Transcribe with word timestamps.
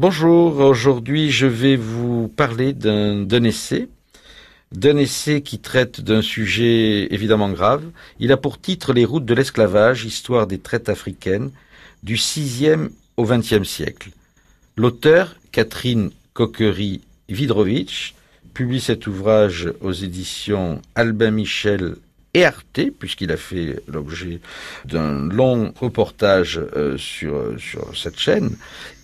Bonjour, 0.00 0.60
aujourd'hui 0.60 1.32
je 1.32 1.48
vais 1.48 1.74
vous 1.74 2.28
parler 2.28 2.72
d'un 2.72 3.42
essai, 3.42 3.88
d'un 4.70 4.96
essai 4.96 5.40
qui 5.40 5.58
traite 5.58 6.00
d'un 6.00 6.22
sujet 6.22 7.12
évidemment 7.12 7.50
grave. 7.50 7.82
Il 8.20 8.30
a 8.30 8.36
pour 8.36 8.60
titre 8.60 8.92
Les 8.92 9.04
routes 9.04 9.24
de 9.24 9.34
l'esclavage, 9.34 10.04
histoire 10.04 10.46
des 10.46 10.60
traites 10.60 10.88
africaines 10.88 11.50
du 12.04 12.14
6e 12.14 12.90
au 13.16 13.26
20e 13.26 13.64
siècle. 13.64 14.10
L'auteur, 14.76 15.34
Catherine 15.50 16.12
Coquery-Vidrovitch, 16.32 18.14
publie 18.54 18.80
cet 18.80 19.08
ouvrage 19.08 19.72
aux 19.80 19.90
éditions 19.90 20.80
Albin 20.94 21.32
Michel 21.32 21.96
et 22.34 22.44
Arte, 22.44 22.90
puisqu'il 22.98 23.32
a 23.32 23.36
fait 23.36 23.82
l'objet 23.88 24.40
d'un 24.84 25.28
long 25.28 25.72
reportage 25.80 26.60
euh, 26.76 26.96
sur, 26.98 27.54
sur 27.58 27.96
cette 27.96 28.18
chaîne. 28.18 28.56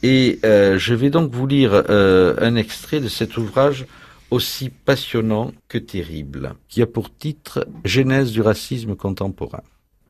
Et 0.03 0.39
euh, 0.45 0.79
je 0.79 0.95
vais 0.95 1.11
donc 1.11 1.33
vous 1.33 1.47
lire 1.47 1.73
euh, 1.89 2.35
un 2.39 2.57
extrait 2.57 3.01
de 3.01 3.09
cet 3.09 3.37
ouvrage 3.37 3.87
aussi 4.31 4.71
passionnant 4.71 5.53
que 5.69 5.79
terrible, 5.79 6.55
qui 6.69 6.83
a 6.83 6.87
pour 6.87 7.15
titre 7.15 7.67
Genèse 7.85 8.33
du 8.33 8.43
racisme 8.43 8.95
contemporain. 8.95 9.63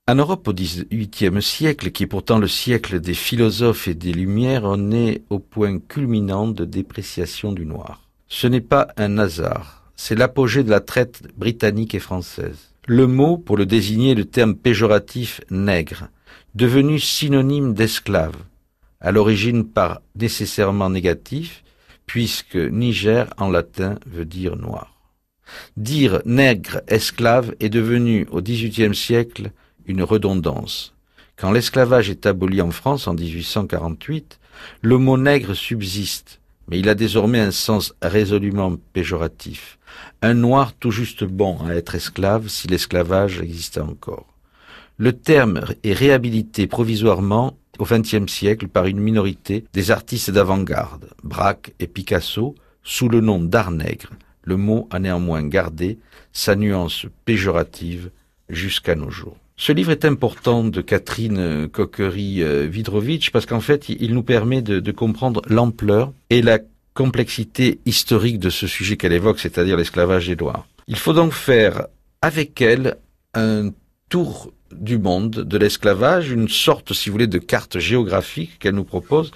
En 0.06 0.16
Europe 0.16 0.48
au 0.48 0.52
XVIIIe 0.52 1.40
siècle, 1.40 1.90
qui 1.90 2.02
est 2.02 2.06
pourtant 2.06 2.38
le 2.38 2.48
siècle 2.48 3.00
des 3.00 3.14
philosophes 3.14 3.88
et 3.88 3.94
des 3.94 4.12
Lumières, 4.12 4.64
on 4.64 4.92
est 4.92 5.22
au 5.30 5.38
point 5.38 5.78
culminant 5.78 6.48
de 6.48 6.64
dépréciation 6.64 7.52
du 7.52 7.64
noir. 7.64 8.02
Ce 8.28 8.46
n'est 8.46 8.60
pas 8.60 8.88
un 8.96 9.16
hasard, 9.18 9.84
c'est 9.96 10.14
l'apogée 10.14 10.62
de 10.62 10.70
la 10.70 10.80
traite 10.80 11.22
britannique 11.36 11.94
et 11.94 12.00
française. 12.00 12.73
Le 12.86 13.06
mot, 13.06 13.38
pour 13.38 13.56
le 13.56 13.64
désigner, 13.64 14.14
le 14.14 14.26
terme 14.26 14.54
péjoratif 14.54 15.40
nègre, 15.50 16.08
devenu 16.54 16.98
synonyme 16.98 17.72
d'esclave, 17.72 18.36
à 19.00 19.10
l'origine 19.10 19.64
par 19.64 20.02
nécessairement 20.16 20.90
négatif, 20.90 21.64
puisque 22.04 22.56
Niger 22.56 23.32
en 23.38 23.48
latin 23.48 23.98
veut 24.06 24.26
dire 24.26 24.56
noir. 24.56 24.94
Dire 25.78 26.20
nègre 26.26 26.82
esclave 26.86 27.54
est 27.58 27.70
devenu 27.70 28.26
au 28.30 28.42
XVIIIe 28.42 28.94
siècle 28.94 29.52
une 29.86 30.02
redondance. 30.02 30.94
Quand 31.36 31.52
l'esclavage 31.52 32.10
est 32.10 32.26
aboli 32.26 32.60
en 32.60 32.70
France 32.70 33.08
en 33.08 33.14
1848, 33.14 34.38
le 34.82 34.98
mot 34.98 35.16
nègre 35.16 35.54
subsiste, 35.54 36.38
mais 36.68 36.78
il 36.78 36.88
a 36.88 36.94
désormais 36.94 37.40
un 37.40 37.50
sens 37.50 37.94
résolument 38.02 38.76
péjoratif. 38.92 39.78
Un 40.22 40.34
noir 40.34 40.72
tout 40.74 40.90
juste 40.90 41.24
bon 41.24 41.58
à 41.66 41.74
être 41.74 41.94
esclave 41.94 42.48
si 42.48 42.68
l'esclavage 42.68 43.40
existait 43.40 43.80
encore. 43.80 44.26
Le 44.96 45.12
terme 45.12 45.60
est 45.82 45.92
réhabilité 45.92 46.66
provisoirement 46.66 47.56
au 47.78 47.84
XXe 47.84 48.30
siècle 48.30 48.68
par 48.68 48.86
une 48.86 49.00
minorité 49.00 49.64
des 49.72 49.90
artistes 49.90 50.30
d'avant-garde, 50.30 51.10
Braque 51.22 51.72
et 51.80 51.86
Picasso, 51.86 52.54
sous 52.84 53.08
le 53.08 53.20
nom 53.20 53.40
d'art 53.40 53.70
nègre. 53.70 54.10
Le 54.42 54.56
mot 54.56 54.88
a 54.90 54.98
néanmoins 54.98 55.42
gardé 55.42 55.98
sa 56.32 56.54
nuance 56.54 57.06
péjorative 57.24 58.10
jusqu'à 58.48 58.94
nos 58.94 59.10
jours. 59.10 59.38
Ce 59.56 59.70
livre 59.70 59.92
est 59.92 60.04
important 60.04 60.64
de 60.64 60.80
Catherine 60.80 61.68
Coquery-Vidrovitch 61.68 63.30
parce 63.30 63.46
qu'en 63.46 63.60
fait, 63.60 63.88
il 63.88 64.12
nous 64.12 64.24
permet 64.24 64.62
de, 64.62 64.90
comprendre 64.90 65.42
l'ampleur 65.48 66.12
et 66.28 66.42
la 66.42 66.58
complexité 66.92 67.78
historique 67.86 68.40
de 68.40 68.50
ce 68.50 68.66
sujet 68.66 68.96
qu'elle 68.96 69.12
évoque, 69.12 69.38
c'est-à-dire 69.38 69.76
l'esclavage 69.76 70.26
des 70.26 70.36
Noirs. 70.36 70.66
Il 70.88 70.96
faut 70.96 71.12
donc 71.12 71.32
faire 71.32 71.86
avec 72.20 72.60
elle 72.60 72.96
un 73.34 73.70
tour 74.08 74.52
du 74.72 74.98
monde 74.98 75.30
de 75.30 75.58
l'esclavage, 75.58 76.30
une 76.30 76.48
sorte, 76.48 76.92
si 76.92 77.08
vous 77.08 77.14
voulez, 77.14 77.26
de 77.28 77.38
carte 77.38 77.78
géographique 77.78 78.58
qu'elle 78.58 78.74
nous 78.74 78.84
propose 78.84 79.30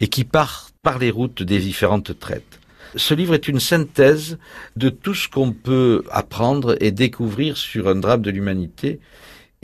et 0.00 0.06
qui 0.06 0.22
part 0.22 0.70
par 0.82 0.98
les 0.98 1.10
routes 1.10 1.42
des 1.42 1.58
différentes 1.58 2.18
traites. 2.18 2.60
Ce 2.94 3.12
livre 3.12 3.34
est 3.34 3.48
une 3.48 3.58
synthèse 3.58 4.38
de 4.76 4.88
tout 4.88 5.14
ce 5.14 5.28
qu'on 5.28 5.50
peut 5.50 6.04
apprendre 6.12 6.76
et 6.80 6.92
découvrir 6.92 7.56
sur 7.56 7.88
un 7.88 7.96
drame 7.96 8.22
de 8.22 8.30
l'humanité 8.30 9.00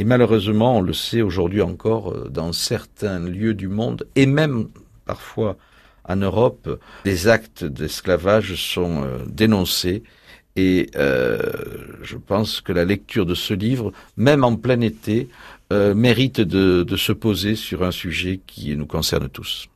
et 0.00 0.04
malheureusement, 0.04 0.78
on 0.78 0.80
le 0.80 0.94
sait 0.94 1.20
aujourd'hui 1.20 1.60
encore, 1.60 2.10
euh, 2.10 2.30
dans 2.30 2.54
certains 2.54 3.20
lieux 3.20 3.52
du 3.52 3.68
monde, 3.68 4.06
et 4.16 4.24
même 4.24 4.68
parfois 5.04 5.58
en 6.04 6.16
Europe, 6.16 6.80
des 7.04 7.28
actes 7.28 7.64
d'esclavage 7.64 8.54
sont 8.54 9.04
euh, 9.04 9.18
dénoncés. 9.26 10.02
Et 10.56 10.88
euh, 10.96 11.38
je 12.00 12.16
pense 12.16 12.62
que 12.62 12.72
la 12.72 12.86
lecture 12.86 13.26
de 13.26 13.34
ce 13.34 13.52
livre, 13.52 13.92
même 14.16 14.42
en 14.42 14.56
plein 14.56 14.80
été, 14.80 15.28
mérite 15.70 16.40
de 16.40 16.96
se 16.96 17.12
poser 17.12 17.54
sur 17.54 17.84
un 17.84 17.92
sujet 17.92 18.40
qui 18.44 18.74
nous 18.76 18.86
concerne 18.86 19.28
tous. 19.28 19.68